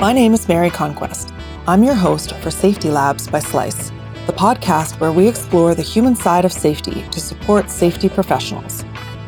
[0.00, 1.34] My name is Mary Conquest.
[1.66, 3.90] I'm your host for Safety Labs by Slice,
[4.26, 8.82] the podcast where we explore the human side of safety to support safety professionals.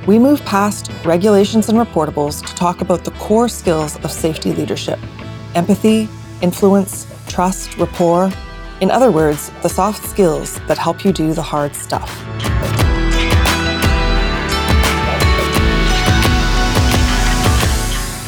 [0.07, 4.98] We move past regulations and reportables to talk about the core skills of safety leadership
[5.55, 6.09] empathy,
[6.41, 8.32] influence, trust, rapport.
[8.80, 12.09] In other words, the soft skills that help you do the hard stuff.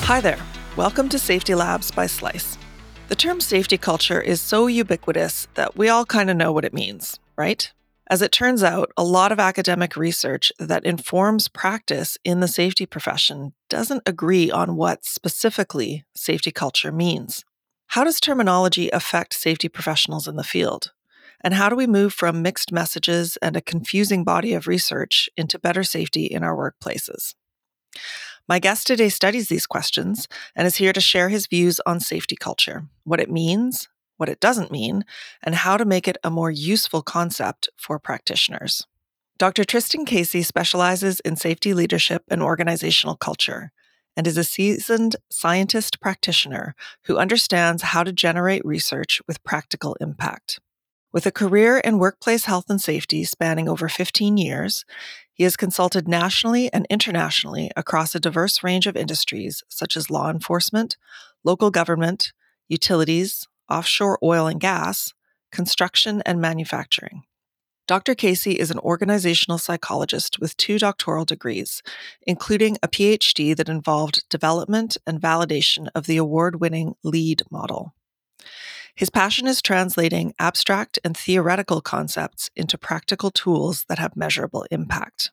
[0.05, 0.37] Hi there.
[0.77, 2.59] Welcome to Safety Labs by Slice.
[3.07, 6.75] The term safety culture is so ubiquitous that we all kind of know what it
[6.75, 7.73] means, right?
[8.11, 12.87] As it turns out, a lot of academic research that informs practice in the safety
[12.87, 17.45] profession doesn't agree on what specifically safety culture means.
[17.87, 20.91] How does terminology affect safety professionals in the field?
[21.41, 25.57] And how do we move from mixed messages and a confusing body of research into
[25.57, 27.37] better safety in our workplaces?
[28.47, 32.37] My guest today studies these questions and is here to share his views on safety
[32.37, 35.07] culture, what it means, what it doesn't mean,
[35.43, 38.87] and how to make it a more useful concept for practitioners.
[39.39, 39.65] Dr.
[39.65, 43.73] Tristan Casey specializes in safety leadership and organizational culture
[44.15, 46.75] and is a seasoned scientist practitioner
[47.07, 50.61] who understands how to generate research with practical impact.
[51.15, 54.85] With a career in workplace health and safety spanning over 15 years,
[55.35, 60.31] he has consulted nationally and internationally across a diverse range of industries such as law
[60.31, 60.97] enforcement,
[61.43, 62.33] local government,
[62.69, 65.13] utilities, offshore oil and gas,
[65.51, 67.25] construction, and manufacturing.
[67.87, 68.15] Dr.
[68.15, 71.83] Casey is an organizational psychologist with two doctoral degrees,
[72.23, 77.95] including a PhD that involved development and validation of the award winning LEAD model.
[78.97, 85.33] His passion is translating abstract and theoretical concepts into practical tools that have measurable impact.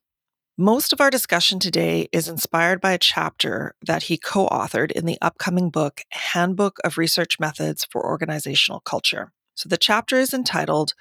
[0.58, 5.06] Most of our discussion today is inspired by a chapter that he co authored in
[5.06, 9.31] the upcoming book, Handbook of Research Methods for Organizational Culture.
[9.53, 10.96] So the chapter is entitled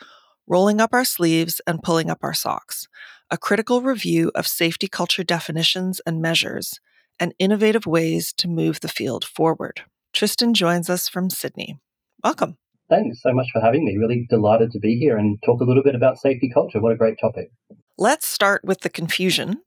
[0.47, 2.89] Rolling Up Our Sleeves and Pulling Up Our Socks
[3.31, 6.79] A Critical Review of Safety Culture Definitions and Measures
[7.19, 9.83] and Innovative Ways to Move the Field Forward.
[10.13, 11.79] Tristan joins us from Sydney.
[12.23, 12.57] Welcome.
[12.89, 13.97] Thanks so much for having me.
[13.97, 16.81] Really delighted to be here and talk a little bit about safety culture.
[16.81, 17.51] What a great topic.
[17.97, 19.63] Let's start with the confusion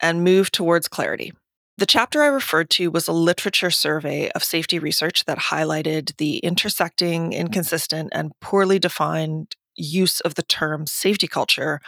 [0.00, 1.32] and move towards clarity.
[1.78, 6.38] The chapter I referred to was a literature survey of safety research that highlighted the
[6.38, 11.80] intersecting, inconsistent, and poorly defined use of the term safety culture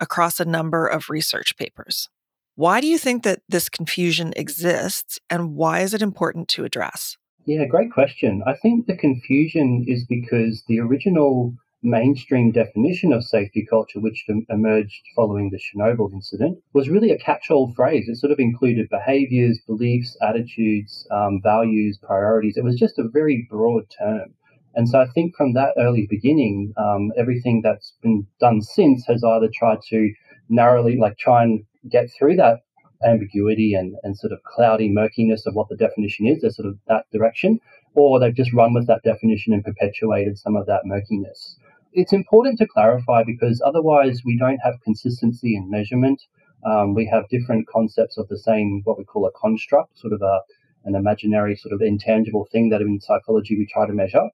[0.00, 2.08] across a number of research papers.
[2.56, 7.16] Why do you think that this confusion exists, and why is it important to address?
[7.46, 8.42] Yeah, great question.
[8.46, 15.02] I think the confusion is because the original mainstream definition of safety culture, which emerged
[15.14, 18.08] following the Chernobyl incident, was really a catch all phrase.
[18.08, 22.56] It sort of included behaviors, beliefs, attitudes, um, values, priorities.
[22.56, 24.34] It was just a very broad term.
[24.74, 29.22] And so I think from that early beginning, um, everything that's been done since has
[29.24, 30.12] either tried to
[30.48, 32.60] narrowly, like, try and get through that
[33.04, 36.40] ambiguity and, and sort of cloudy murkiness of what the definition is.
[36.40, 37.60] They're sort of that direction,
[37.94, 41.56] or they've just run with that definition and perpetuated some of that murkiness.
[41.92, 46.20] It's important to clarify because otherwise we don't have consistency in measurement.
[46.64, 50.20] Um, we have different concepts of the same, what we call a construct, sort of
[50.22, 50.40] a,
[50.84, 54.28] an imaginary, sort of intangible thing that in psychology we try to measure.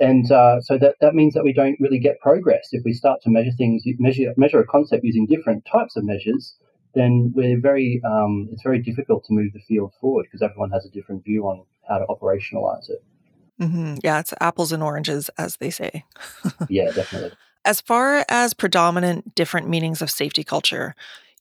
[0.00, 2.68] And uh, so that, that means that we don't really get progress.
[2.72, 6.56] If we start to measure things, measure, measure a concept using different types of measures,
[6.94, 10.84] then we're very um, it's very difficult to move the field forward because everyone has
[10.84, 13.02] a different view on how to operationalize it.
[13.60, 13.96] Mm-hmm.
[14.02, 16.04] Yeah, it's apples and oranges, as they say.
[16.68, 17.32] yeah, definitely.
[17.64, 20.94] As far as predominant different meanings of safety culture,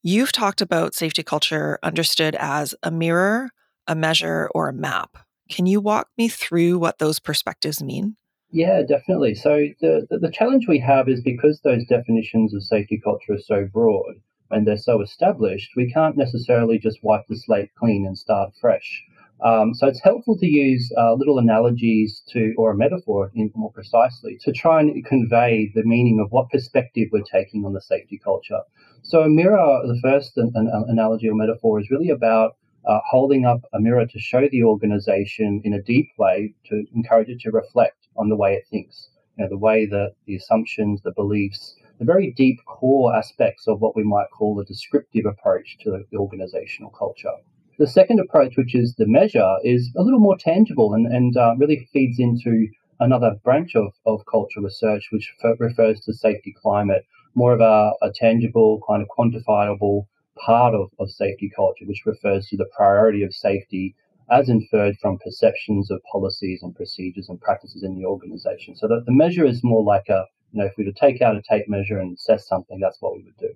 [0.04, 3.50] you've talked about safety culture understood as a mirror,
[3.88, 5.18] a measure, or a map.
[5.50, 8.16] Can you walk me through what those perspectives mean?
[8.52, 9.34] Yeah, definitely.
[9.34, 13.40] So the, the, the challenge we have is because those definitions of safety culture are
[13.40, 14.16] so broad,
[14.52, 19.04] and they're so established, we can't necessarily just wipe the slate clean and start fresh.
[19.44, 24.38] Um, so it's helpful to use uh, little analogies to, or a metaphor more precisely,
[24.42, 28.62] to try and convey the meaning of what perspective we're taking on the safety culture.
[29.02, 32.56] So a mirror, the first an, an analogy or metaphor, is really about
[32.86, 37.30] uh, holding up a mirror to show the organization in a deep way to encourage
[37.30, 41.02] it to reflect on the way it thinks, you know, the way that the assumptions,
[41.02, 45.78] the beliefs, the very deep core aspects of what we might call the descriptive approach
[45.82, 47.34] to the organizational culture.
[47.80, 51.56] The second approach, which is the measure, is a little more tangible and, and uh,
[51.58, 52.68] really feeds into
[53.00, 57.06] another branch of, of culture research, which f- refers to safety climate,
[57.36, 60.06] more of a, a tangible, kind of quantifiable
[60.38, 63.96] part of, of safety culture, which refers to the priority of safety
[64.30, 68.76] as inferred from perceptions of policies and procedures and practices in the organization.
[68.76, 71.22] So that the measure is more like a, you know, if we were to take
[71.22, 73.50] out a tape measure and assess something, that's what we would do.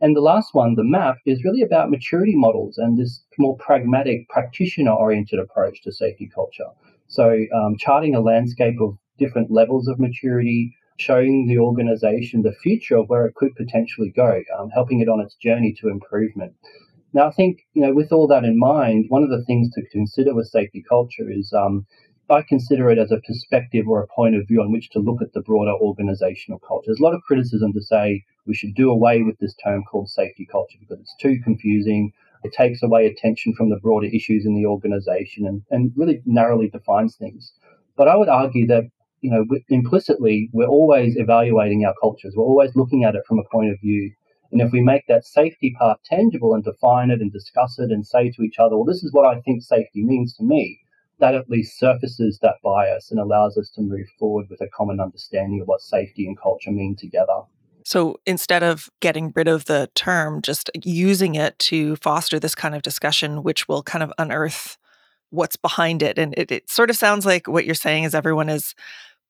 [0.00, 4.28] And the last one, the map, is really about maturity models and this more pragmatic,
[4.28, 6.68] practitioner oriented approach to safety culture.
[7.06, 12.96] So, um, charting a landscape of different levels of maturity, showing the organization the future
[12.96, 16.54] of where it could potentially go, um, helping it on its journey to improvement.
[17.12, 19.86] Now, I think, you know, with all that in mind, one of the things to
[19.90, 21.86] consider with safety culture is um,
[22.30, 25.20] I consider it as a perspective or a point of view on which to look
[25.20, 26.86] at the broader organizational culture.
[26.86, 30.08] There's a lot of criticism to say we should do away with this term called
[30.08, 32.12] safety culture because it's too confusing.
[32.42, 36.68] It takes away attention from the broader issues in the organization and, and really narrowly
[36.68, 37.52] defines things.
[37.96, 38.84] But I would argue that,
[39.20, 42.34] you know, implicitly, we're always evaluating our cultures.
[42.36, 44.12] We're always looking at it from a point of view
[44.54, 48.06] and if we make that safety part tangible and define it and discuss it and
[48.06, 50.78] say to each other, well, this is what I think safety means to me,
[51.20, 55.00] that at least surfaces that bias and allows us to move forward with a common
[55.00, 57.42] understanding of what safety and culture mean together.
[57.84, 62.74] So instead of getting rid of the term, just using it to foster this kind
[62.74, 64.78] of discussion, which will kind of unearth
[65.30, 66.18] what's behind it.
[66.18, 68.74] And it, it sort of sounds like what you're saying is everyone has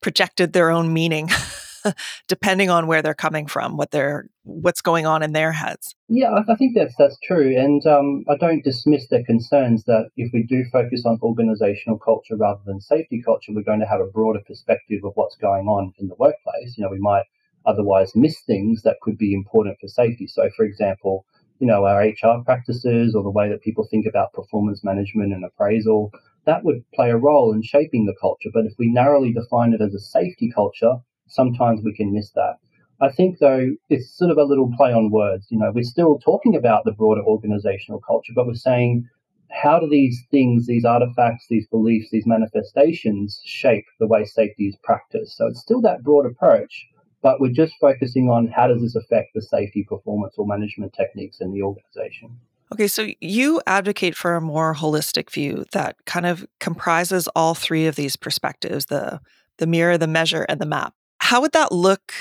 [0.00, 1.28] projected their own meaning
[2.28, 5.94] depending on where they're coming from, what they're what's going on in their heads.
[6.08, 10.32] Yeah, I, think that's that's true, and um, I don't dismiss their concerns that if
[10.32, 14.06] we do focus on organizational culture rather than safety culture, we're going to have a
[14.06, 16.76] broader perspective of what's going on in the workplace.
[16.76, 17.24] You know, we might
[17.66, 20.26] otherwise miss things that could be important for safety.
[20.26, 21.24] So, for example,
[21.58, 25.44] you know, our HR practices or the way that people think about performance management and
[25.44, 26.12] appraisal,
[26.46, 28.50] that would play a role in shaping the culture.
[28.52, 30.96] But if we narrowly define it as a safety culture,
[31.28, 32.56] sometimes we can miss that.
[33.00, 35.46] I think, though, it's sort of a little play on words.
[35.50, 39.08] You know, we're still talking about the broader organizational culture, but we're saying,
[39.50, 44.76] how do these things, these artifacts, these beliefs, these manifestations shape the way safety is
[44.82, 45.36] practiced?
[45.36, 46.86] So it's still that broad approach,
[47.22, 51.40] but we're just focusing on how does this affect the safety performance or management techniques
[51.40, 52.38] in the organization.
[52.72, 57.86] Okay, so you advocate for a more holistic view that kind of comprises all three
[57.86, 59.20] of these perspectives the
[59.58, 60.94] the mirror, the measure, and the map.
[61.28, 62.12] How would that look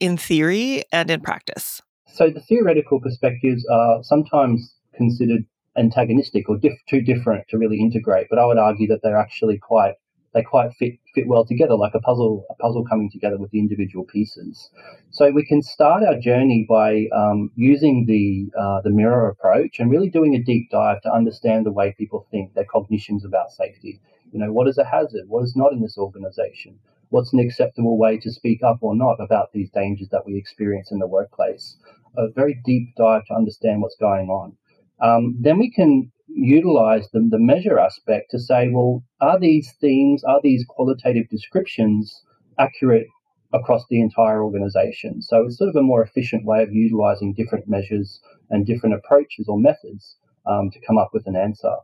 [0.00, 1.80] in theory and in practice?
[2.12, 5.46] So the theoretical perspectives are sometimes considered
[5.78, 9.56] antagonistic or diff- too different to really integrate, but I would argue that they're actually
[9.56, 9.94] quite
[10.34, 13.58] they quite fit fit well together, like a puzzle a puzzle coming together with the
[13.58, 14.68] individual pieces.
[15.08, 19.90] So we can start our journey by um, using the uh, the mirror approach and
[19.90, 24.02] really doing a deep dive to understand the way people think, their cognitions about safety.
[24.32, 25.28] You know, what is a hazard?
[25.28, 26.78] What is not in this organization?
[27.10, 30.90] What's an acceptable way to speak up or not about these dangers that we experience
[30.90, 31.76] in the workplace.
[32.16, 34.56] A very deep dive to understand what's going on.
[35.02, 40.22] Um, then we can utilize the, the measure aspect to say, well, are these themes,
[40.24, 42.22] are these qualitative descriptions
[42.58, 43.06] accurate
[43.52, 45.22] across the entire organization?
[45.22, 48.20] So it's sort of a more efficient way of utilizing different measures
[48.50, 50.16] and different approaches or methods
[50.46, 51.74] um, to come up with an answer.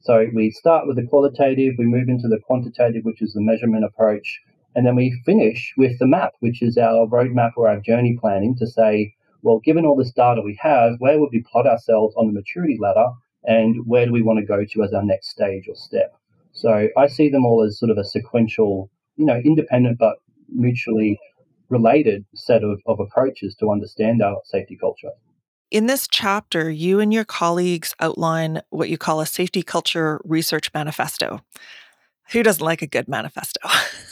[0.00, 3.84] So we start with the qualitative, we move into the quantitative, which is the measurement
[3.84, 4.40] approach,
[4.78, 8.54] and then we finish with the map, which is our roadmap or our journey planning
[8.58, 12.28] to say, well, given all this data we have, where would we plot ourselves on
[12.28, 13.08] the maturity ladder
[13.42, 16.14] and where do we want to go to as our next stage or step?
[16.52, 20.18] So I see them all as sort of a sequential, you know, independent but
[20.48, 21.18] mutually
[21.70, 25.10] related set of, of approaches to understand our safety culture.
[25.72, 30.70] In this chapter, you and your colleagues outline what you call a safety culture research
[30.72, 31.40] manifesto
[32.32, 33.60] who doesn't like a good manifesto?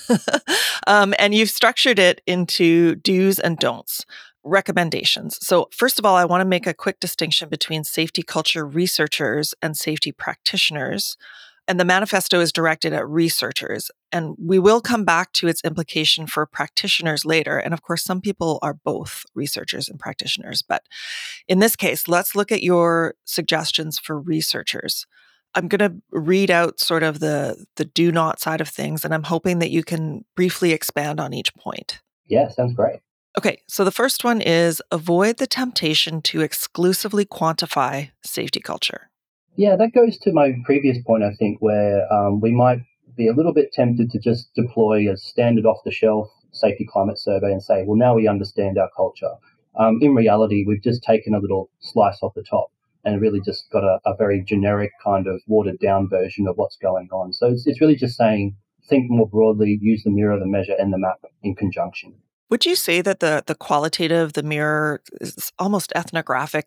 [0.86, 4.04] um, and you've structured it into do's and don'ts,
[4.44, 5.38] recommendations.
[5.44, 9.54] So, first of all, I want to make a quick distinction between safety culture researchers
[9.60, 11.16] and safety practitioners.
[11.68, 13.90] And the manifesto is directed at researchers.
[14.12, 17.58] And we will come back to its implication for practitioners later.
[17.58, 20.62] And of course, some people are both researchers and practitioners.
[20.62, 20.84] But
[21.48, 25.06] in this case, let's look at your suggestions for researchers.
[25.56, 29.14] I'm going to read out sort of the the do not side of things, and
[29.14, 32.00] I'm hoping that you can briefly expand on each point.
[32.26, 33.00] Yeah, sounds great.
[33.38, 39.10] Okay, so the first one is avoid the temptation to exclusively quantify safety culture.
[39.56, 42.80] Yeah, that goes to my previous point, I think, where um, we might
[43.16, 47.18] be a little bit tempted to just deploy a standard off the shelf safety climate
[47.18, 49.32] survey and say, well, now we understand our culture.
[49.78, 52.70] Um, in reality, we've just taken a little slice off the top
[53.06, 56.76] and really just got a, a very generic kind of watered down version of what's
[56.76, 57.32] going on.
[57.32, 58.56] So it's, it's really just saying
[58.88, 62.14] think more broadly, use the mirror, the measure, and the map in conjunction.
[62.50, 66.66] Would you say that the the qualitative, the mirror, is almost ethnographic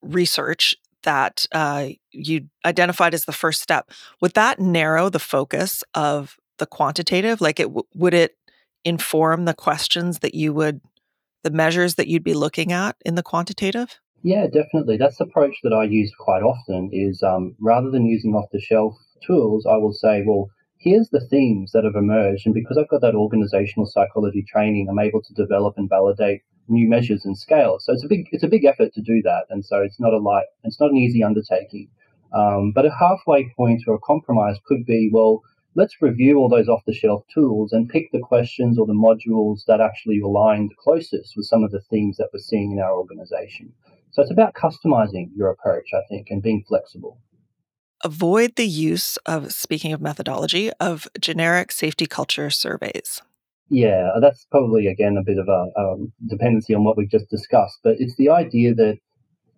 [0.00, 6.36] research that uh, you identified as the first step, would that narrow the focus of
[6.58, 7.40] the quantitative?
[7.40, 8.36] Like, it would it
[8.84, 10.80] inform the questions that you would,
[11.44, 14.00] the measures that you'd be looking at in the quantitative?
[14.24, 14.96] Yeah, definitely.
[14.98, 16.90] That's the approach that I use quite often.
[16.92, 20.48] Is um, rather than using off the shelf tools, I will say, well,
[20.78, 25.00] here's the themes that have emerged, and because I've got that organizational psychology training, I'm
[25.00, 27.84] able to develop and validate new measures and scales.
[27.84, 30.12] So it's a big it's a big effort to do that, and so it's not
[30.12, 31.88] a light it's not an easy undertaking.
[32.32, 35.42] Um, but a halfway point or a compromise could be well.
[35.74, 39.64] Let's review all those off the shelf tools and pick the questions or the modules
[39.66, 42.92] that actually align the closest with some of the themes that we're seeing in our
[42.92, 43.72] organization.
[44.12, 47.18] So it's about customizing your approach, I think, and being flexible
[48.04, 53.22] avoid the use of, speaking of methodology, of generic safety culture surveys.
[53.68, 57.78] Yeah, that's probably again a bit of a um, dependency on what we've just discussed,
[57.82, 58.98] but it's the idea that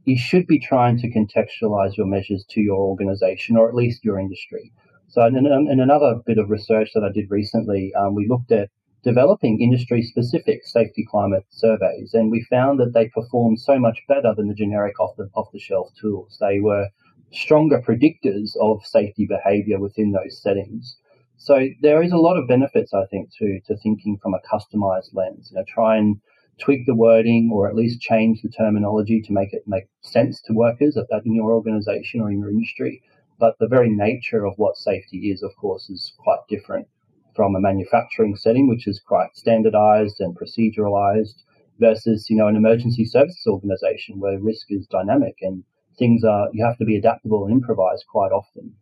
[0.05, 4.21] you should be trying to contextualize your measures to your organization or at least your
[4.21, 4.71] industry.
[5.09, 8.71] So, in, in another bit of research that I did recently, um, we looked at
[9.05, 14.35] developing industry specific safety climate surveys, and we found that they performed so much better
[14.35, 16.39] than the generic off the, off the shelf tools.
[16.41, 16.89] They were
[17.31, 20.97] stronger predictors of safety behavior within those settings.
[21.37, 25.15] So there is a lot of benefits, I think, to to thinking from a customized
[25.15, 25.51] lens.
[25.51, 26.17] You know, try and
[26.59, 30.55] tweak the wording or at least change the terminology to make it make sense to
[30.55, 33.03] workers in your organization or in your industry.
[33.39, 36.87] But the very nature of what safety is, of course, is quite different
[37.35, 41.43] from a manufacturing setting, which is quite standardized and proceduralized,
[41.79, 45.65] versus you know an emergency services organization where risk is dynamic and
[45.99, 48.73] things are you have to be adaptable and improvise quite often.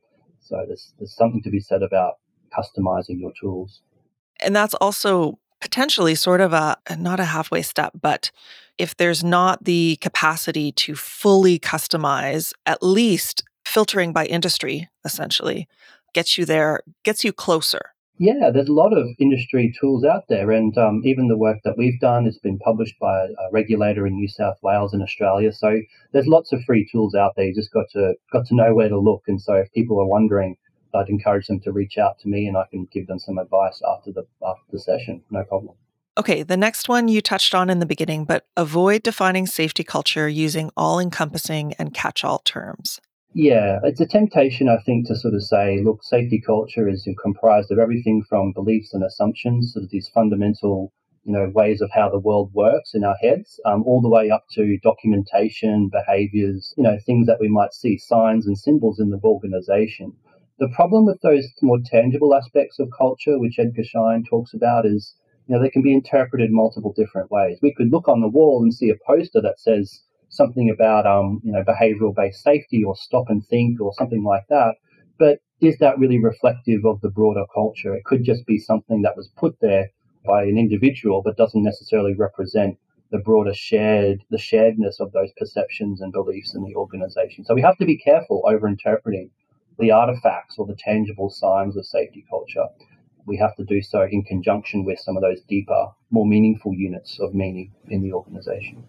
[0.40, 2.14] So there's there's something to be said about
[2.56, 3.80] customizing your tools.
[4.40, 8.30] And that's also potentially sort of a not a halfway step, but
[8.78, 15.68] if there's not the capacity to fully customize, at least filtering by industry essentially
[16.14, 17.80] gets you there, gets you closer.
[18.22, 21.76] Yeah, there's a lot of industry tools out there, and um, even the work that
[21.76, 25.52] we've done has been published by a regulator in New South Wales and Australia.
[25.52, 25.80] So
[26.12, 27.46] there's lots of free tools out there.
[27.46, 29.22] You just got to got to know where to look.
[29.26, 30.56] And so if people are wondering,
[30.94, 33.82] I'd encourage them to reach out to me and I can give them some advice
[33.92, 35.24] after the after the session.
[35.32, 35.74] No problem.
[36.16, 40.28] Okay, the next one you touched on in the beginning, but avoid defining safety culture
[40.28, 43.00] using all encompassing and catch all terms.
[43.34, 47.70] Yeah, it's a temptation, I think, to sort of say, look, safety culture is comprised
[47.70, 50.92] of everything from beliefs and assumptions, sort of these fundamental,
[51.24, 54.30] you know, ways of how the world works in our heads, um, all the way
[54.30, 59.08] up to documentation, behaviors, you know, things that we might see, signs and symbols in
[59.08, 60.12] the organization.
[60.58, 65.14] The problem with those more tangible aspects of culture, which Edgar Schein talks about, is
[65.46, 67.58] you know they can be interpreted multiple different ways.
[67.62, 71.40] We could look on the wall and see a poster that says something about um,
[71.44, 74.74] you know behavioral based safety or stop and think or something like that,
[75.18, 77.94] but is that really reflective of the broader culture?
[77.94, 79.90] It could just be something that was put there
[80.26, 82.78] by an individual, but doesn't necessarily represent
[83.12, 87.44] the broader shared the sharedness of those perceptions and beliefs in the organization.
[87.44, 89.30] So we have to be careful over interpreting
[89.78, 92.66] the artifacts or the tangible signs of safety culture,
[93.26, 97.18] we have to do so in conjunction with some of those deeper, more meaningful units
[97.20, 98.84] of meaning in the organization.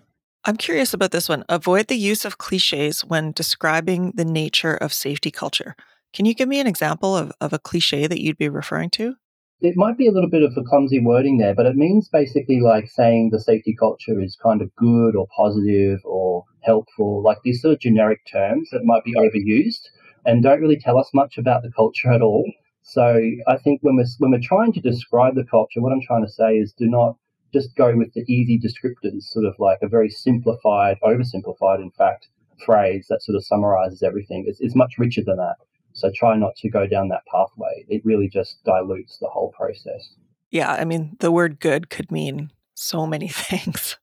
[0.45, 1.45] I'm curious about this one.
[1.47, 5.73] Avoid the use of cliches when describing the nature of safety culture.
[6.11, 9.15] Can you give me an example of, of a cliche that you'd be referring to?
[9.61, 12.59] It might be a little bit of a clumsy wording there, but it means basically
[12.59, 17.61] like saying the safety culture is kind of good or positive or helpful, like these
[17.61, 19.87] sort of generic terms that might be overused
[20.25, 22.43] and don't really tell us much about the culture at all.
[22.81, 26.25] So I think when we're when we're trying to describe the culture, what I'm trying
[26.25, 27.15] to say is do not
[27.53, 32.27] just go with the easy descriptors, sort of like a very simplified, oversimplified, in fact,
[32.65, 34.45] phrase that sort of summarizes everything.
[34.47, 35.55] It's, it's much richer than that.
[35.93, 37.85] So try not to go down that pathway.
[37.87, 40.15] It really just dilutes the whole process.
[40.49, 43.97] Yeah, I mean, the word good could mean so many things.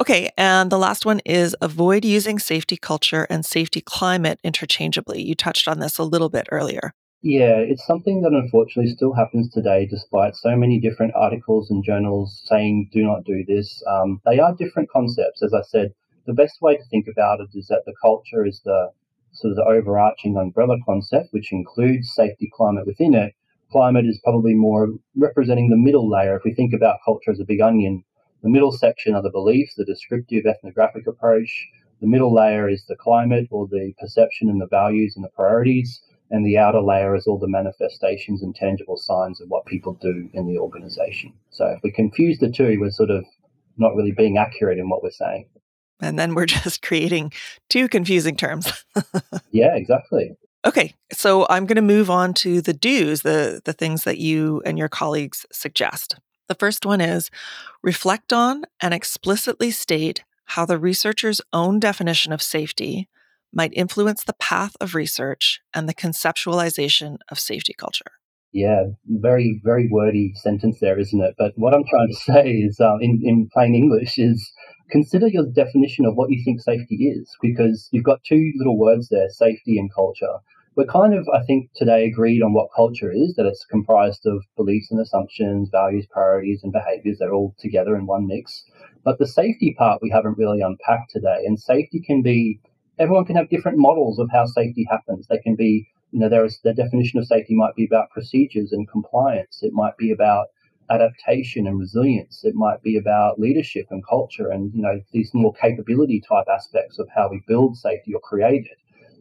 [0.00, 5.20] Okay, and the last one is avoid using safety culture and safety climate interchangeably.
[5.22, 6.94] You touched on this a little bit earlier.
[7.22, 12.40] Yeah, it's something that unfortunately still happens today, despite so many different articles and journals
[12.44, 13.82] saying do not do this.
[13.88, 15.42] Um, they are different concepts.
[15.42, 15.94] As I said,
[16.26, 18.92] the best way to think about it is that the culture is the
[19.32, 23.34] sort of the overarching umbrella concept, which includes safety climate within it.
[23.72, 26.36] Climate is probably more representing the middle layer.
[26.36, 28.04] If we think about culture as a big onion,
[28.44, 31.66] the middle section are the beliefs, the descriptive ethnographic approach.
[32.00, 36.00] The middle layer is the climate or the perception and the values and the priorities.
[36.30, 40.28] And the outer layer is all the manifestations and tangible signs of what people do
[40.34, 41.32] in the organization.
[41.50, 43.24] So if we confuse the two, we're sort of
[43.78, 45.46] not really being accurate in what we're saying.
[46.00, 47.32] And then we're just creating
[47.68, 48.84] two confusing terms.
[49.50, 50.36] yeah, exactly.
[50.66, 54.60] Okay, so I'm going to move on to the do's, the, the things that you
[54.66, 56.16] and your colleagues suggest.
[56.48, 57.30] The first one is
[57.82, 63.08] reflect on and explicitly state how the researcher's own definition of safety
[63.52, 68.12] might influence the path of research and the conceptualization of safety culture.
[68.52, 71.34] Yeah, very, very wordy sentence there, isn't it?
[71.36, 74.50] But what I'm trying to say is, uh, in, in plain English, is
[74.90, 79.08] consider your definition of what you think safety is, because you've got two little words
[79.10, 80.38] there safety and culture.
[80.76, 84.44] We're kind of, I think, today agreed on what culture is that it's comprised of
[84.56, 88.64] beliefs and assumptions, values, priorities, and behaviors that are all together in one mix.
[89.04, 91.42] But the safety part we haven't really unpacked today.
[91.44, 92.60] And safety can be,
[92.98, 95.26] everyone can have different models of how safety happens.
[95.28, 98.72] They can be you know, there is the definition of safety might be about procedures
[98.72, 99.62] and compliance.
[99.62, 100.46] It might be about
[100.90, 102.44] adaptation and resilience.
[102.44, 106.98] It might be about leadership and culture and, you know, these more capability type aspects
[106.98, 108.78] of how we build safety or create it.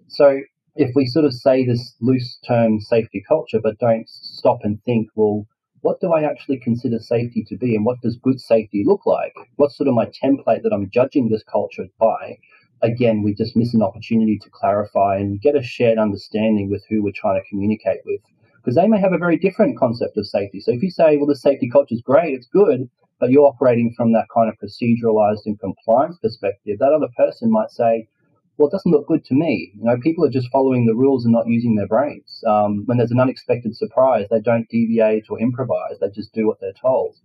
[0.08, 0.40] So
[0.76, 5.10] if we sort of say this loose term safety culture, but don't stop and think,
[5.16, 5.46] well,
[5.82, 9.34] what do I actually consider safety to be and what does good safety look like?
[9.58, 12.38] What's sort of my template that I'm judging this culture by?
[12.82, 17.04] Again, we just miss an opportunity to clarify and get a shared understanding with who
[17.04, 18.22] we're trying to communicate with.
[18.58, 20.60] Because they may have a very different concept of safety.
[20.60, 23.94] So if you say, well, the safety culture is great, it's good, but you're operating
[23.96, 28.08] from that kind of proceduralized and compliance perspective, that other person might say,
[28.58, 29.72] well, it doesn't look good to me.
[29.76, 32.44] You know, people are just following the rules and not using their brains.
[32.48, 36.00] Um, when there's an unexpected surprise, they don't deviate or improvise.
[36.02, 37.16] They just do what they're told.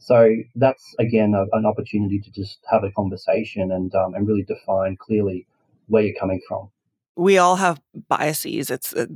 [0.00, 4.42] So that's again a, an opportunity to just have a conversation and um, and really
[4.42, 5.46] define clearly
[5.88, 6.70] where you're coming from.
[7.16, 8.70] We all have biases.
[8.70, 9.06] It's uh,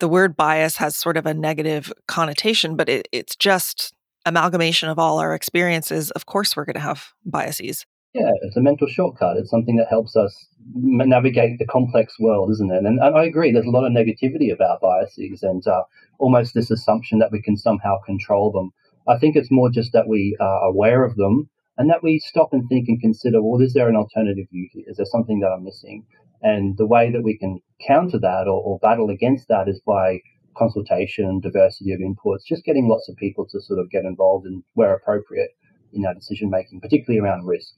[0.00, 3.94] the word bias has sort of a negative connotation, but it, it's just
[4.26, 6.10] amalgamation of all our experiences.
[6.12, 7.86] Of course, we're going to have biases.
[8.14, 9.36] Yeah, it's a mental shortcut.
[9.36, 12.84] It's something that helps us navigate the complex world, isn't it?
[12.84, 15.82] And, and I agree, there's a lot of negativity about biases and uh,
[16.18, 18.72] almost this assumption that we can somehow control them.
[19.06, 22.52] I think it's more just that we are aware of them and that we stop
[22.52, 24.68] and think and consider, well, is there an alternative view?
[24.86, 26.06] Is there something that I'm missing?
[26.42, 30.20] And the way that we can counter that or, or battle against that is by
[30.56, 34.62] consultation, diversity of inputs, just getting lots of people to sort of get involved in
[34.74, 35.50] where appropriate
[35.92, 37.74] in our decision making, particularly around risk.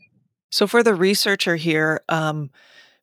[0.50, 2.50] So for the researcher here, um,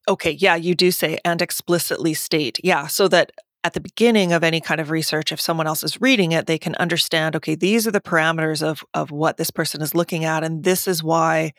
[0.07, 3.31] okay, yeah, you do say and explicitly state, yeah, so that
[3.63, 6.58] at the beginning of any kind of research, if someone else is reading it, they
[6.58, 10.43] can understand, okay, these are the parameters of, of what this person is looking at.
[10.43, 11.54] And this is why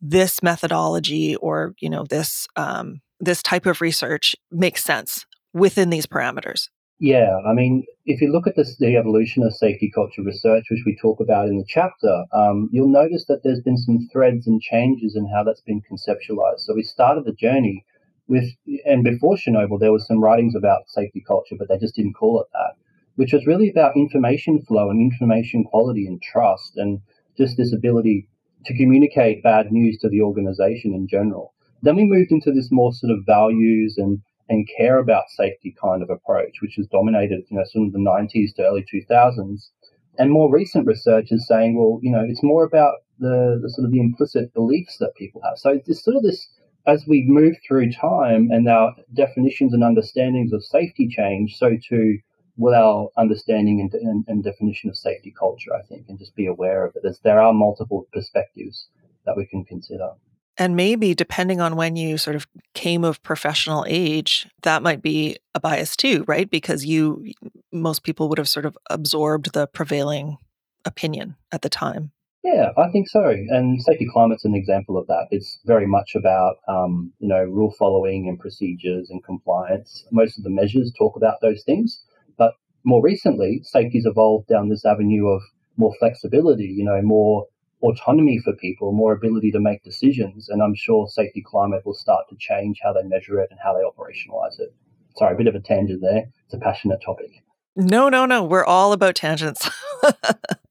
[0.00, 6.06] this methodology or, you know, this, um, this type of research makes sense within these
[6.06, 6.68] parameters.
[6.98, 10.84] Yeah, I mean, if you look at this, the evolution of safety culture research, which
[10.86, 14.62] we talk about in the chapter, um, you'll notice that there's been some threads and
[14.62, 16.60] changes in how that's been conceptualized.
[16.60, 17.84] So we started the journey
[18.28, 18.50] with
[18.84, 22.40] and before Chernobyl, there was some writings about safety culture, but they just didn't call
[22.40, 22.74] it that,
[23.16, 27.00] which was really about information flow and information quality and trust, and
[27.36, 28.28] just this ability
[28.64, 31.54] to communicate bad news to the organization in general.
[31.82, 36.02] Then we moved into this more sort of values and and care about safety kind
[36.02, 39.70] of approach, which has dominated, you know, sort of the 90s to early 2000s.
[40.18, 43.86] And more recent research is saying, well, you know, it's more about the, the sort
[43.86, 45.58] of the implicit beliefs that people have.
[45.58, 46.48] So it's sort of this
[46.86, 52.18] as we move through time and our definitions and understandings of safety change, so too
[52.56, 56.46] will our understanding and, and, and, definition of safety culture, I think, and just be
[56.46, 57.02] aware of it.
[57.02, 58.88] There's, there are multiple perspectives
[59.26, 60.12] that we can consider.
[60.56, 65.36] And maybe depending on when you sort of came of professional age, that might be
[65.54, 66.50] a bias too, right?
[66.50, 67.30] Because you,
[67.72, 70.38] most people would have sort of absorbed the prevailing
[70.86, 72.12] opinion at the time.
[72.46, 73.24] Yeah, I think so.
[73.48, 75.26] And safety climate's an example of that.
[75.32, 80.06] It's very much about, um, you know, rule following and procedures and compliance.
[80.12, 82.00] Most of the measures talk about those things.
[82.38, 82.52] But
[82.84, 85.42] more recently, safety's evolved down this avenue of
[85.76, 87.46] more flexibility, you know, more
[87.82, 90.48] autonomy for people, more ability to make decisions.
[90.48, 93.74] And I'm sure safety climate will start to change how they measure it and how
[93.74, 94.72] they operationalize it.
[95.16, 96.26] Sorry, a bit of a tangent there.
[96.44, 97.42] It's a passionate topic.
[97.74, 98.44] No, no, no.
[98.44, 99.68] We're all about tangents.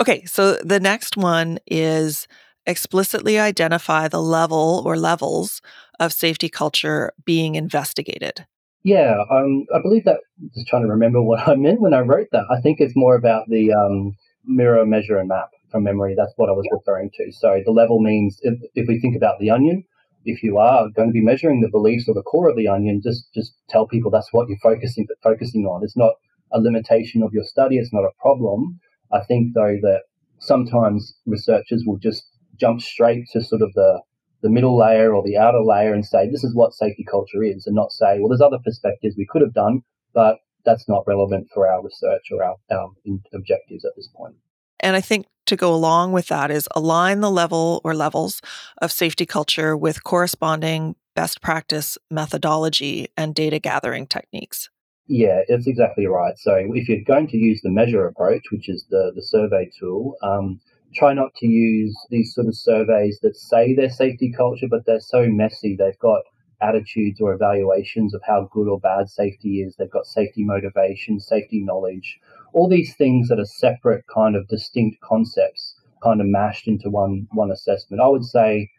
[0.00, 2.26] Okay, so the next one is
[2.66, 5.60] explicitly identify the level or levels
[6.00, 8.46] of safety culture being investigated.
[8.82, 10.20] Yeah, um, I believe that.
[10.54, 12.44] Just trying to remember what I meant when I wrote that.
[12.50, 16.14] I think it's more about the um, mirror, measure, and map from memory.
[16.16, 17.32] That's what I was referring to.
[17.32, 19.84] So the level means if, if we think about the onion,
[20.24, 23.00] if you are going to be measuring the beliefs or the core of the onion,
[23.02, 25.82] just just tell people that's what you're focusing focusing on.
[25.82, 26.14] It's not
[26.52, 27.78] a limitation of your study.
[27.78, 28.80] It's not a problem.
[29.12, 30.02] I think, though, that
[30.38, 32.24] sometimes researchers will just
[32.58, 34.00] jump straight to sort of the,
[34.42, 37.66] the middle layer or the outer layer and say, this is what safety culture is,
[37.66, 41.48] and not say, well, there's other perspectives we could have done, but that's not relevant
[41.52, 42.90] for our research or our, our
[43.32, 44.34] objectives at this point.
[44.80, 48.40] And I think to go along with that is align the level or levels
[48.80, 54.68] of safety culture with corresponding best practice methodology and data gathering techniques.
[55.06, 56.38] Yeah, that's exactly right.
[56.38, 60.16] So if you're going to use the measure approach, which is the, the survey tool,
[60.22, 60.60] um,
[60.94, 65.00] try not to use these sort of surveys that say they're safety culture, but they're
[65.00, 65.76] so messy.
[65.76, 66.22] They've got
[66.62, 69.76] attitudes or evaluations of how good or bad safety is.
[69.76, 72.18] They've got safety motivation, safety knowledge,
[72.54, 77.26] all these things that are separate, kind of distinct concepts, kind of mashed into one
[77.32, 78.00] one assessment.
[78.02, 78.70] I would say,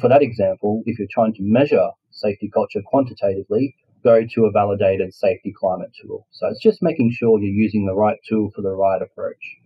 [0.00, 3.74] for that example, if you're trying to measure safety culture quantitatively,
[4.04, 6.26] go to a validated safety climate tool.
[6.30, 9.56] So it's just making sure you're using the right tool for the right approach.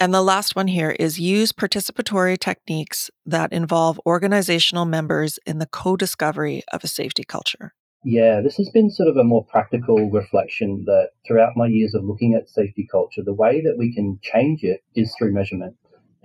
[0.00, 5.66] And the last one here is use participatory techniques that involve organizational members in the
[5.66, 7.72] co discovery of a safety culture.
[8.04, 12.04] Yeah, this has been sort of a more practical reflection that throughout my years of
[12.04, 15.74] looking at safety culture, the way that we can change it is through measurement.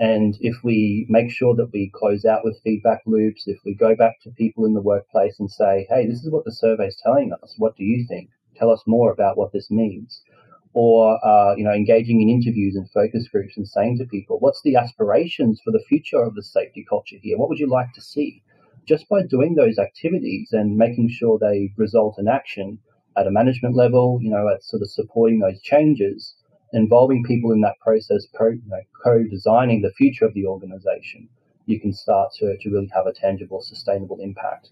[0.03, 3.95] And if we make sure that we close out with feedback loops, if we go
[3.95, 6.99] back to people in the workplace and say, hey, this is what the survey is
[7.01, 8.29] telling us, what do you think?
[8.57, 10.21] Tell us more about what this means.
[10.73, 14.61] Or uh, you know engaging in interviews and focus groups and saying to people what's
[14.63, 17.37] the aspirations for the future of the safety culture here?
[17.37, 18.43] What would you like to see?
[18.85, 22.79] Just by doing those activities and making sure they result in action
[23.15, 26.35] at a management level you know at sort of supporting those changes
[26.73, 31.29] involving people in that process pro, you know, co-designing the future of the organization
[31.65, 34.69] you can start to, to really have a tangible sustainable impact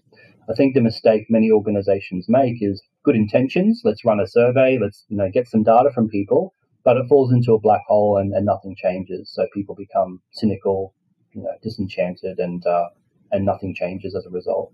[0.48, 3.82] I think the mistake many organizations make is good intentions.
[3.84, 4.78] Let's run a survey.
[4.80, 8.18] Let's you know get some data from people, but it falls into a black hole
[8.18, 9.30] and, and nothing changes.
[9.32, 10.94] So people become cynical,
[11.32, 12.88] you know, disenchanted, and uh,
[13.30, 14.72] and nothing changes as a result.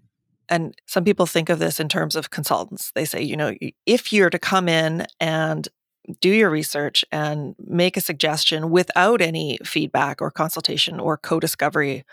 [0.50, 2.90] And some people think of this in terms of consultants.
[2.94, 5.68] They say, you know, if you're to come in and
[6.20, 12.04] do your research and make a suggestion without any feedback or consultation or co discovery,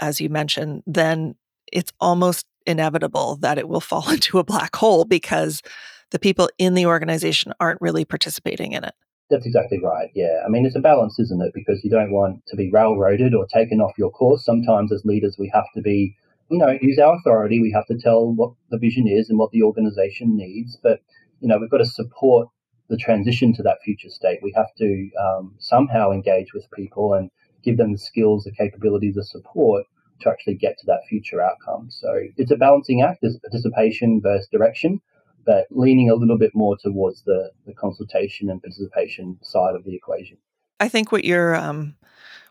[0.00, 1.34] as you mentioned, then
[1.72, 5.62] it's almost inevitable that it will fall into a black hole because
[6.10, 8.94] the people in the organization aren't really participating in it.
[9.30, 10.10] That's exactly right.
[10.14, 10.42] Yeah.
[10.44, 11.52] I mean, it's a balance, isn't it?
[11.54, 14.44] Because you don't want to be railroaded or taken off your course.
[14.44, 16.14] Sometimes, as leaders, we have to be,
[16.50, 17.58] you know, use our authority.
[17.58, 20.76] We have to tell what the vision is and what the organization needs.
[20.82, 21.00] But,
[21.40, 22.48] you know, we've got to support
[22.88, 24.40] the transition to that future state.
[24.42, 27.30] We have to um, somehow engage with people and
[27.62, 29.86] give them the skills, the capabilities, the support
[30.20, 31.90] to actually get to that future outcome.
[31.90, 33.20] So it's a balancing act.
[33.22, 35.00] There's participation versus direction,
[35.44, 39.94] but leaning a little bit more towards the, the consultation and participation side of the
[39.94, 40.38] equation.
[40.80, 41.94] I think what you're um,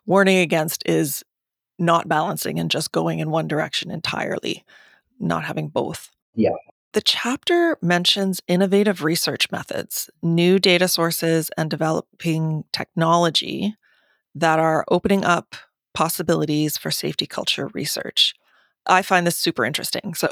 [0.06, 1.24] warning against is
[1.78, 4.64] not balancing and just going in one direction entirely,
[5.20, 6.12] not having both.
[6.36, 6.52] Yeah.
[6.94, 13.76] The chapter mentions innovative research methods, new data sources, and developing technology
[14.36, 15.56] that are opening up
[15.94, 18.34] possibilities for safety culture research.
[18.88, 20.14] I find this super interesting.
[20.16, 20.28] So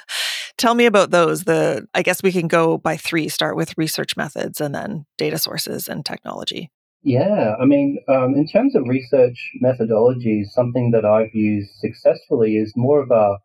[0.56, 1.44] tell me about those.
[1.44, 5.36] The I guess we can go by three, start with research methods and then data
[5.36, 6.70] sources and technology.
[7.02, 12.72] Yeah, I mean, um, in terms of research methodologies, something that I've used successfully is
[12.76, 13.38] more of a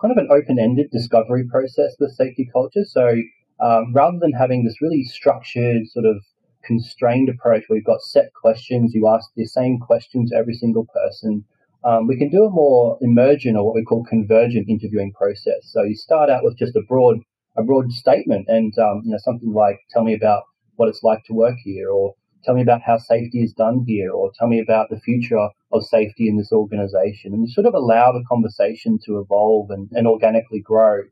[0.00, 2.84] kind of an open-ended discovery process with safety culture.
[2.84, 3.16] So
[3.60, 6.16] um, rather than having this really structured sort of
[6.64, 10.86] constrained approach where you've got set questions, you ask the same question to every single
[10.86, 11.44] person.
[11.84, 15.60] Um, we can do a more emergent or what we call convergent interviewing process.
[15.62, 17.18] So you start out with just a broad
[17.56, 20.42] a broad statement and um, you know something like tell me about
[20.74, 22.14] what it's like to work here or
[22.46, 25.86] tell me about how safety is done here or tell me about the future of
[25.86, 30.06] safety in this organization and you sort of allow the conversation to evolve and, and
[30.06, 31.02] organically grow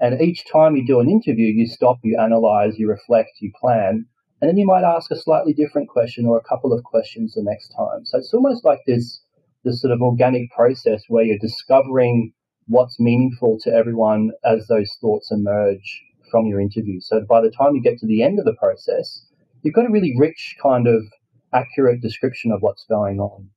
[0.00, 4.06] and each time you do an interview you stop you analyze you reflect you plan
[4.40, 7.42] and then you might ask a slightly different question or a couple of questions the
[7.42, 8.04] next time.
[8.04, 9.20] So it's almost like this,
[9.64, 12.32] this sort of organic process where you're discovering
[12.68, 17.00] what's meaningful to everyone as those thoughts emerge from your interview.
[17.00, 19.24] So by the time you get to the end of the process,
[19.62, 21.02] you've got a really rich kind of
[21.52, 23.48] accurate description of what's going on.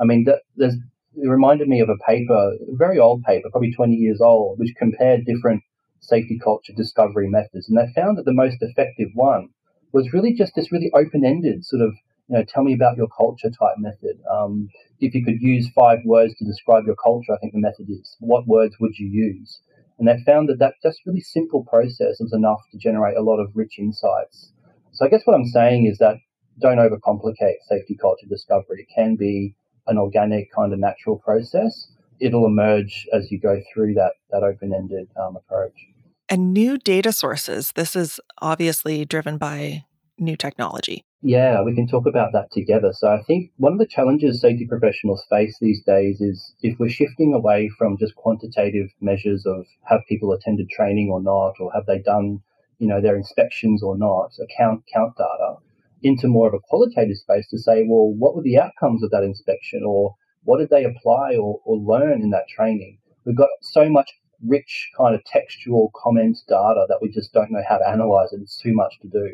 [0.00, 3.72] I mean, that, there's, it reminded me of a paper, a very old paper, probably
[3.72, 5.62] 20 years old, which compared different
[6.00, 7.68] safety culture discovery methods.
[7.68, 9.48] And they found that the most effective one
[9.92, 11.94] was really just this really open-ended sort of
[12.28, 14.18] you know tell me about your culture type method.
[14.30, 14.68] Um,
[15.00, 18.16] if you could use five words to describe your culture, I think the method is
[18.20, 19.60] what words would you use?
[19.98, 23.38] And they found that that just really simple process was enough to generate a lot
[23.38, 24.52] of rich insights.
[24.96, 26.16] So I guess what I'm saying is that
[26.58, 28.86] don't overcomplicate safety culture discovery.
[28.88, 29.54] It can be
[29.86, 31.88] an organic kind of natural process,
[32.20, 35.74] it'll emerge as you go through that that open ended um, approach.
[36.28, 37.72] And new data sources.
[37.72, 39.84] This is obviously driven by
[40.18, 41.04] new technology.
[41.22, 42.92] Yeah, we can talk about that together.
[42.92, 46.88] So I think one of the challenges safety professionals face these days is if we're
[46.88, 51.86] shifting away from just quantitative measures of have people attended training or not, or have
[51.86, 52.40] they done,
[52.78, 55.56] you know, their inspections or not, account count data,
[56.02, 59.24] into more of a qualitative space to say, well, what were the outcomes of that
[59.24, 62.98] inspection or what did they apply or, or learn in that training?
[63.24, 64.10] We've got so much
[64.46, 68.40] rich kind of textual comments data that we just don't know how to analyze it.
[68.40, 69.28] It's too much to do.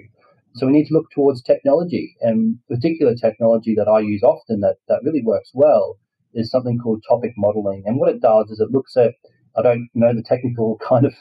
[0.55, 4.77] So we need to look towards technology, and particular technology that I use often that,
[4.89, 5.99] that really works well
[6.35, 7.83] is something called topic modeling.
[7.87, 9.15] And what it does is it looks at,
[9.57, 11.15] I don't know the technical kind of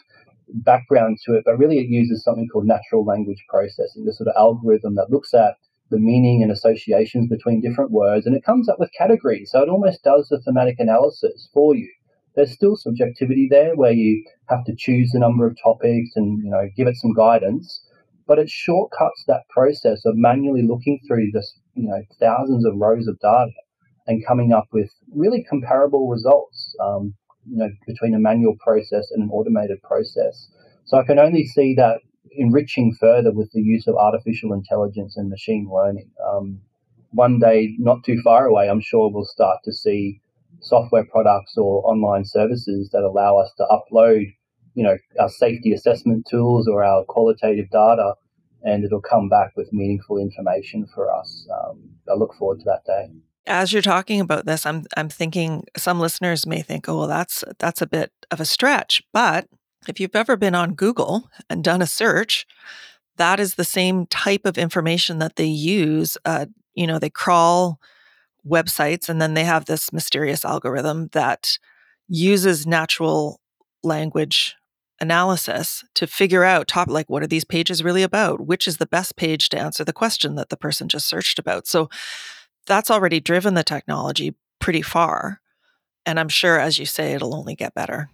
[0.53, 4.35] background to it, but really it uses something called natural language processing, the sort of
[4.37, 5.55] algorithm that looks at
[5.89, 9.51] the meaning and associations between different words, and it comes up with categories.
[9.51, 11.89] So it almost does the thematic analysis for you.
[12.35, 16.49] There's still subjectivity there where you have to choose the number of topics and you
[16.49, 17.85] know give it some guidance,
[18.25, 23.07] but it shortcuts that process of manually looking through this you know thousands of rows
[23.07, 23.51] of data
[24.07, 26.75] and coming up with really comparable results.
[26.81, 27.13] Um,
[27.49, 30.47] you know between a manual process and an automated process.
[30.85, 31.99] So I can only see that
[32.31, 36.09] enriching further with the use of artificial intelligence and machine learning.
[36.25, 36.61] Um,
[37.11, 40.21] one day, not too far away, I'm sure we'll start to see
[40.61, 44.33] software products or online services that allow us to upload,
[44.75, 48.13] you know, our safety assessment tools or our qualitative data,
[48.63, 51.47] and it'll come back with meaningful information for us.
[51.51, 53.09] Um, I look forward to that day.
[53.47, 57.43] As you're talking about this, I'm I'm thinking some listeners may think, oh, well, that's
[57.59, 59.47] that's a bit of a stretch, but
[59.87, 62.45] if you've ever been on Google and done a search,
[63.17, 66.17] that is the same type of information that they use.
[66.23, 67.79] Uh, you know, they crawl
[68.47, 71.57] websites and then they have this mysterious algorithm that
[72.07, 73.39] uses natural
[73.83, 74.55] language
[74.99, 78.85] analysis to figure out top like what are these pages really about which is the
[78.85, 81.89] best page to answer the question that the person just searched about so
[82.65, 85.41] that's already driven the technology pretty far
[86.05, 88.09] and i'm sure as you say it'll only get better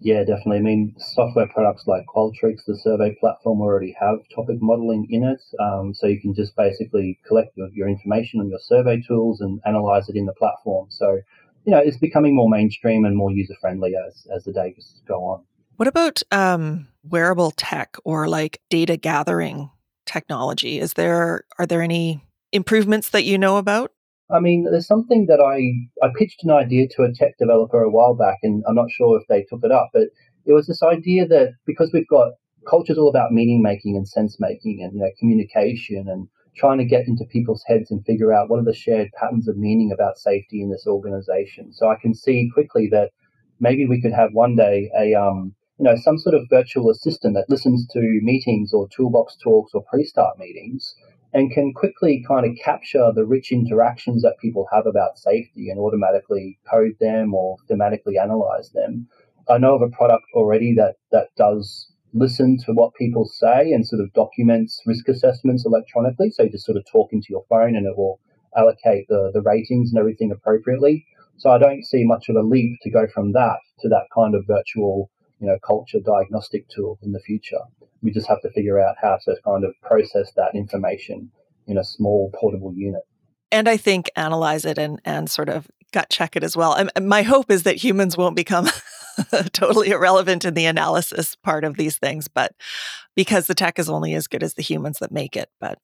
[0.00, 0.58] yeah, definitely.
[0.58, 5.40] I mean, software products like Qualtrics, the survey platform, already have topic modeling in it.
[5.58, 9.60] Um, so you can just basically collect your, your information on your survey tools and
[9.66, 10.86] analyze it in the platform.
[10.90, 11.20] So,
[11.64, 15.24] you know, it's becoming more mainstream and more user friendly as, as the days go
[15.24, 15.42] on.
[15.76, 19.70] What about um, wearable tech or like data gathering
[20.06, 20.78] technology?
[20.78, 23.92] Is there are there any improvements that you know about?
[24.30, 27.90] I mean, there's something that I I pitched an idea to a tech developer a
[27.90, 30.08] while back, and I'm not sure if they took it up, but
[30.44, 32.32] it was this idea that because we've got
[32.68, 36.78] culture culture's all about meaning making and sense making and you know communication and trying
[36.78, 39.92] to get into people's heads and figure out what are the shared patterns of meaning
[39.92, 41.72] about safety in this organization.
[41.72, 43.10] So I can see quickly that
[43.60, 47.34] maybe we could have one day a um, you know some sort of virtual assistant
[47.34, 50.94] that listens to meetings or toolbox talks or pre-start meetings
[51.32, 55.78] and can quickly kind of capture the rich interactions that people have about safety and
[55.78, 59.06] automatically code them or thematically analyze them.
[59.48, 63.86] I know of a product already that, that does listen to what people say and
[63.86, 66.30] sort of documents risk assessments electronically.
[66.30, 68.20] So you just sort of talk into your phone and it will
[68.56, 71.04] allocate the, the ratings and everything appropriately.
[71.36, 74.34] So I don't see much of a leap to go from that to that kind
[74.34, 75.10] of virtual,
[75.40, 77.60] you know, culture diagnostic tool in the future.
[78.02, 81.30] We just have to figure out how to kind of process that information
[81.66, 83.02] in a small portable unit.
[83.50, 86.74] And I think analyze it and, and sort of gut check it as well.
[86.74, 88.68] And my hope is that humans won't become
[89.52, 92.54] totally irrelevant in the analysis part of these things, but
[93.16, 95.50] because the tech is only as good as the humans that make it.
[95.60, 95.78] But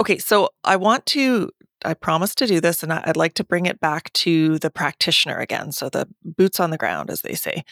[0.00, 1.50] okay, so I want to
[1.84, 5.38] I promised to do this, and I'd like to bring it back to the practitioner
[5.38, 5.70] again.
[5.72, 7.64] So, the boots on the ground, as they say.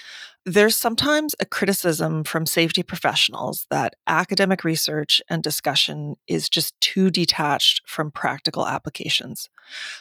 [0.45, 7.11] There's sometimes a criticism from safety professionals that academic research and discussion is just too
[7.11, 9.49] detached from practical applications.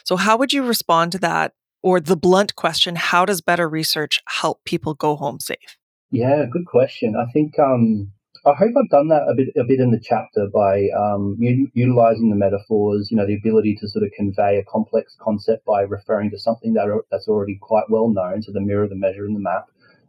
[0.04, 1.52] So, how would you respond to that?
[1.82, 5.76] Or the blunt question how does better research help people go home safe?
[6.10, 7.14] Yeah, good question.
[7.16, 8.12] I think um,
[8.46, 11.68] I hope I've done that a bit a bit in the chapter by um, u-
[11.74, 13.10] utilizing the metaphors.
[13.10, 16.74] You know, the ability to sort of convey a complex concept by referring to something
[16.74, 19.64] that are, that's already quite well known, so the mirror, the measure, and the map.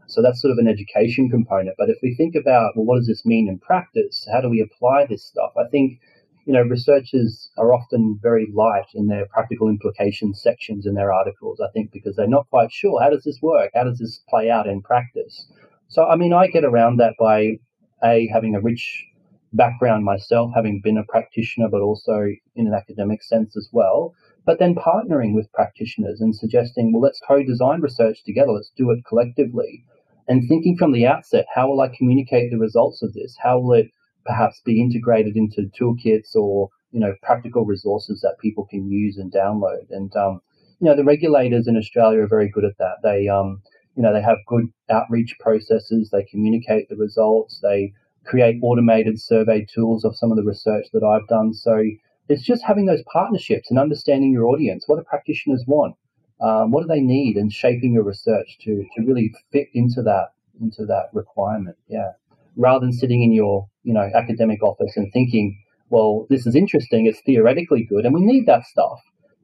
[0.06, 1.78] So that's sort of an education component.
[1.80, 4.28] But if we think about well, what does this mean in practice?
[4.32, 5.54] How do we apply this stuff?
[5.58, 6.00] I think
[6.45, 11.60] you know researchers are often very light in their practical implications sections in their articles.
[11.60, 13.71] I think because they're not quite sure how does this work?
[13.73, 15.52] How does this play out in practice?
[15.88, 17.58] So I mean, I get around that by
[18.04, 19.06] a having a rich
[19.54, 24.14] background myself, having been a practitioner, but also in an academic sense as well,
[24.46, 28.92] but then partnering with practitioners and suggesting, well, let's co design research together, let's do
[28.92, 29.84] it collectively.
[30.28, 33.36] And thinking from the outset, how will I communicate the results of this?
[33.42, 33.92] How will it
[34.26, 39.32] perhaps be integrated into toolkits or you know practical resources that people can use and
[39.32, 39.90] download?
[39.90, 40.42] And um,
[40.80, 42.98] you know the regulators in Australia are very good at that.
[43.04, 43.62] They um,
[43.98, 46.10] you know they have good outreach processes.
[46.12, 47.60] They communicate the results.
[47.62, 47.94] They
[48.26, 51.54] create automated survey tools of some of the research that I've done.
[51.54, 51.84] So
[52.30, 54.84] it's just having those partnerships and understanding your audience.
[54.86, 55.96] What do practitioners want?
[56.42, 57.38] Um, what do they need?
[57.38, 61.78] And shaping your research to to really fit into that into that requirement.
[61.88, 62.12] Yeah,
[62.56, 67.08] rather than sitting in your you know academic office and thinking, well, this is interesting.
[67.08, 69.00] It's theoretically good, and we need that stuff.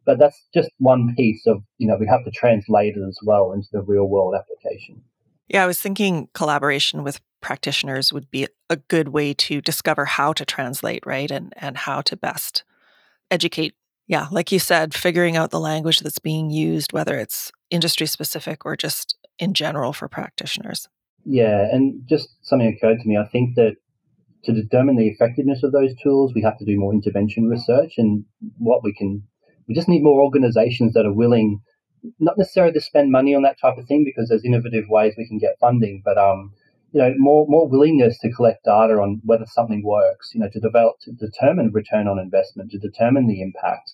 [0.06, 3.52] But that's just one piece of you know we have to translate it as well
[3.52, 5.02] into the real world application.
[5.48, 10.34] Yeah, I was thinking collaboration with practitioners would be a good way to discover how
[10.34, 11.30] to translate, right?
[11.30, 12.63] And and how to best
[13.32, 13.76] educate.
[14.08, 18.66] Yeah, like you said, figuring out the language that's being used, whether it's industry specific
[18.66, 20.88] or just in general for practitioners.
[21.26, 23.18] Yeah, and just something occurred to me.
[23.18, 23.76] I think that
[24.46, 28.26] to determine the effectiveness of those tools, we have to do more intervention research and
[28.58, 29.24] what we can.
[29.67, 31.62] We just need more organizations that are willing,
[32.19, 35.28] not necessarily to spend money on that type of thing because there's innovative ways we
[35.28, 36.52] can get funding, but um,
[36.93, 40.60] you know, more more willingness to collect data on whether something works, you know, to
[40.60, 43.93] develop to determine return on investment, to determine the impact.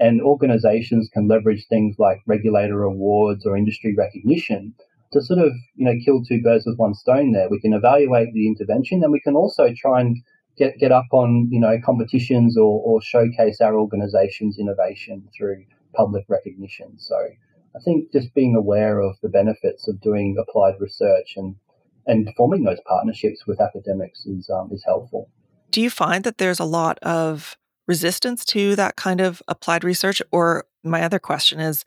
[0.00, 4.74] And organizations can leverage things like regulator awards or industry recognition
[5.12, 7.48] to sort of, you know, kill two birds with one stone there.
[7.48, 10.16] We can evaluate the intervention and we can also try and
[10.56, 16.24] get, get up on, you know, competitions or, or showcase our organization's innovation through public
[16.28, 16.98] recognition.
[16.98, 21.56] So I think just being aware of the benefits of doing applied research and
[22.06, 25.30] and forming those partnerships with academics is um, is helpful.
[25.70, 30.22] Do you find that there's a lot of resistance to that kind of applied research?
[30.32, 31.84] Or my other question is,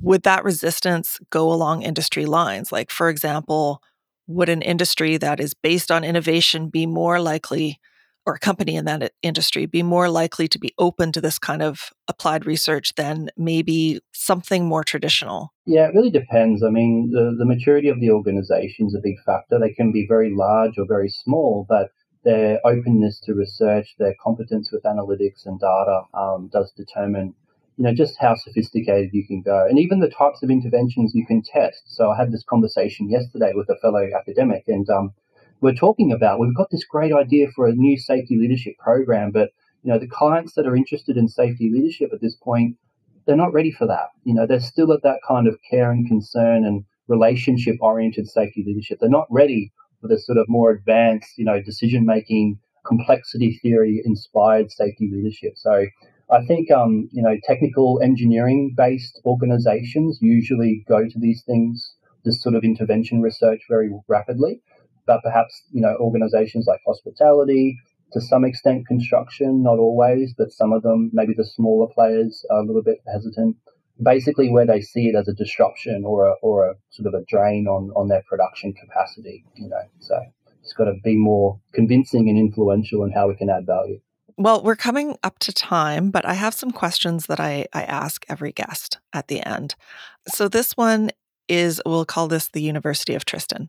[0.00, 2.70] would that resistance go along industry lines?
[2.70, 3.82] Like, for example,
[4.30, 7.78] would an industry that is based on innovation be more likely
[8.26, 11.62] or a company in that industry be more likely to be open to this kind
[11.62, 15.52] of applied research than maybe something more traditional?
[15.66, 16.62] Yeah, it really depends.
[16.62, 19.58] I mean, the, the maturity of the organization is a big factor.
[19.58, 21.90] They can be very large or very small, but
[22.22, 27.34] their openness to research, their competence with analytics and data um, does determine,
[27.80, 31.24] you know, just how sophisticated you can go, and even the types of interventions you
[31.24, 31.80] can test.
[31.86, 35.14] So I had this conversation yesterday with a fellow academic, and um,
[35.62, 36.38] we're talking about.
[36.38, 39.48] We've got this great idea for a new safety leadership program, but
[39.82, 42.76] you know the clients that are interested in safety leadership at this point,
[43.26, 44.08] they're not ready for that.
[44.24, 48.62] You know, they're still at that kind of care and concern and relationship oriented safety
[48.66, 48.98] leadership.
[49.00, 54.02] They're not ready for this sort of more advanced, you know, decision making, complexity theory
[54.04, 55.54] inspired safety leadership.
[55.56, 55.86] So
[56.30, 62.42] I think um, you know technical engineering based organizations usually go to these things, this
[62.42, 64.60] sort of intervention research very rapidly
[65.10, 67.76] but perhaps you know organizations like hospitality,
[68.12, 72.60] to some extent construction, not always, but some of them, maybe the smaller players, are
[72.60, 73.56] a little bit hesitant.
[74.02, 77.24] Basically, where they see it as a disruption or a, or a sort of a
[77.28, 79.82] drain on, on their production capacity, you know.
[79.98, 80.18] So
[80.62, 84.00] it's got to be more convincing and influential in how we can add value.
[84.40, 88.24] Well, we're coming up to time, but I have some questions that I, I ask
[88.28, 89.74] every guest at the end.
[90.28, 91.10] So this one
[91.46, 93.68] is, we'll call this the University of Tristan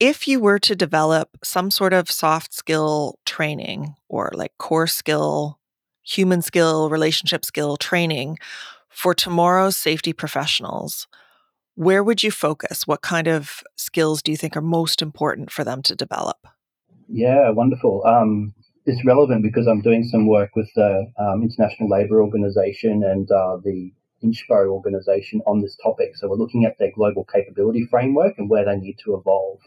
[0.00, 5.58] if you were to develop some sort of soft skill training or like core skill,
[6.02, 8.38] human skill, relationship skill training
[8.88, 11.06] for tomorrow's safety professionals,
[11.74, 12.86] where would you focus?
[12.86, 16.46] What kind of skills do you think are most important for them to develop?
[17.08, 18.04] Yeah, wonderful.
[18.06, 18.54] Um,
[18.88, 23.58] it's relevant because I'm doing some work with the um, International Labour Organization and uh,
[23.62, 23.92] the
[24.24, 26.16] INSHPO organization on this topic.
[26.16, 29.58] So we're looking at their global capability framework and where they need to evolve.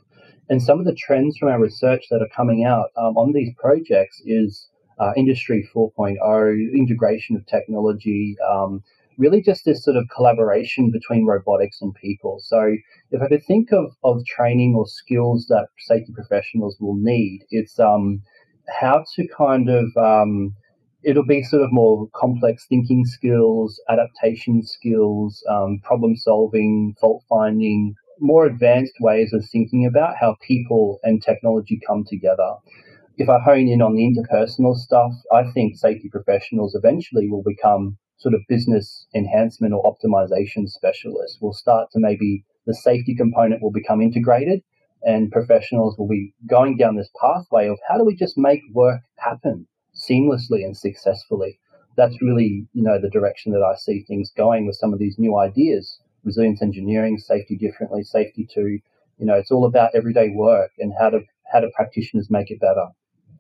[0.50, 3.54] And some of the trends from our research that are coming out um, on these
[3.60, 4.68] projects is
[5.00, 8.84] uh, Industry 4.0, integration of technology, um,
[9.20, 12.40] really just this sort of collaboration between robotics and people.
[12.42, 12.76] So
[13.12, 17.80] if I could think of, of training or skills that safety professionals will need, it's
[17.80, 18.24] um,
[18.70, 20.56] how to kind of um,
[21.04, 27.96] it'll be sort of more complex thinking skills, adaptation skills, um, problem solving, fault finding,
[28.20, 32.56] more advanced ways of thinking about how people and technology come together.
[33.18, 37.98] If I hone in on the interpersonal stuff, I think safety professionals eventually will become
[38.18, 41.40] sort of business enhancement or optimization specialists.
[41.42, 44.62] We'll start to maybe the safety component will become integrated
[45.04, 49.02] and professionals will be going down this pathway of how do we just make work
[49.18, 51.60] happen seamlessly and successfully.
[51.98, 55.20] that's really, you know, the direction that I see things going with some of these
[55.20, 56.00] new ideas.
[56.24, 58.82] Resilience engineering, safety differently, Safety-II,
[59.18, 61.22] you know, it's all about everyday work and how to
[61.52, 62.88] how do practitioners make it better.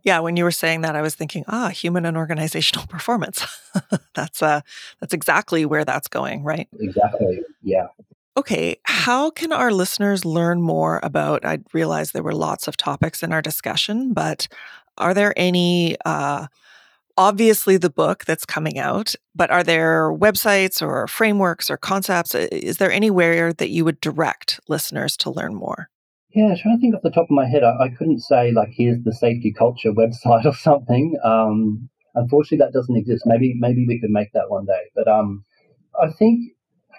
[0.03, 3.45] Yeah, when you were saying that, I was thinking, ah, human and organizational performance.
[4.13, 4.61] that's uh,
[4.99, 6.67] that's exactly where that's going, right?
[6.79, 7.41] Exactly.
[7.61, 7.87] Yeah.
[8.37, 11.45] Okay, how can our listeners learn more about?
[11.45, 14.47] I realize there were lots of topics in our discussion, but
[14.97, 15.97] are there any?
[16.05, 16.47] Uh,
[17.17, 22.33] obviously, the book that's coming out, but are there websites or frameworks or concepts?
[22.33, 25.89] Is there anywhere that you would direct listeners to learn more?
[26.33, 28.69] Yeah, trying to think off the top of my head, I, I couldn't say like
[28.71, 31.17] here's the safety culture website or something.
[31.21, 33.23] Um, unfortunately, that doesn't exist.
[33.25, 34.89] Maybe maybe we could make that one day.
[34.95, 35.43] But um,
[36.01, 36.53] I think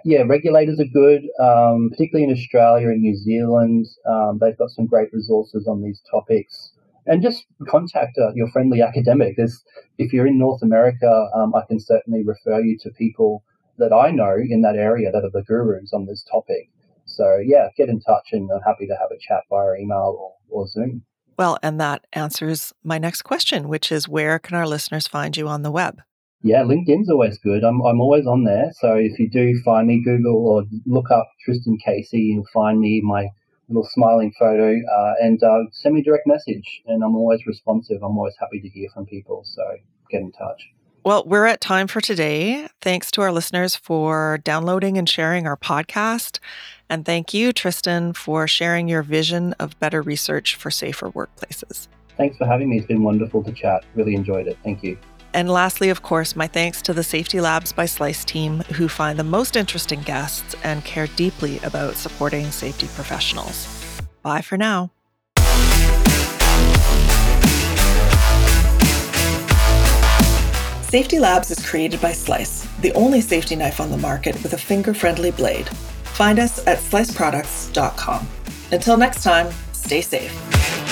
[0.05, 3.87] yeah, regulators are good, um, particularly in Australia and New Zealand.
[4.09, 6.73] Um, they've got some great resources on these topics.
[7.07, 9.37] And just contact uh, your friendly academic.
[9.37, 9.65] There's,
[9.99, 13.43] if you're in North America, um, I can certainly refer you to people
[13.79, 16.71] that I know in that area that are the gurus on this topic.
[17.05, 20.63] So, yeah, get in touch and I'm happy to have a chat via email or,
[20.63, 21.03] or Zoom.
[21.37, 25.49] Well, and that answers my next question, which is where can our listeners find you
[25.49, 26.03] on the web?
[26.43, 27.63] Yeah, LinkedIn's always good.
[27.63, 28.73] I'm, I'm always on there.
[28.81, 33.01] So if you do find me, Google or look up Tristan Casey, you'll find me,
[33.01, 33.29] my
[33.69, 36.83] little smiling photo, uh, and uh, send me a direct message.
[36.87, 38.03] And I'm always responsive.
[38.03, 39.43] I'm always happy to hear from people.
[39.45, 39.63] So
[40.11, 40.69] get in touch.
[41.05, 42.69] Well, we're at time for today.
[42.81, 46.39] Thanks to our listeners for downloading and sharing our podcast.
[46.89, 51.89] And thank you, Tristan, for sharing your vision of better research for safer workplaces.
[52.17, 52.79] Thanks for having me.
[52.79, 53.85] It's been wonderful to chat.
[53.95, 54.59] Really enjoyed it.
[54.63, 54.97] Thank you.
[55.35, 59.19] And lastly, of course, my thanks to the Safety Labs by Slice team who find
[59.19, 63.67] the most interesting guests and care deeply about supporting safety professionals.
[64.23, 64.91] Bye for now.
[70.93, 74.59] Safety Labs is created by Slice, the only safety knife on the market with a
[74.59, 75.67] finger friendly blade.
[76.05, 78.29] Find us at sliceproducts.com.
[78.71, 80.92] Until next time, stay safe.